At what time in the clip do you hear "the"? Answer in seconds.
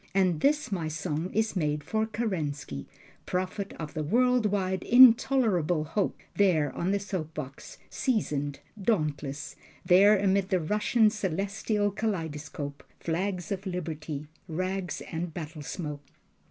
3.93-4.01, 6.89-6.99, 10.49-10.59